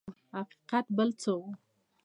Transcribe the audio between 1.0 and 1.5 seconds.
څه و.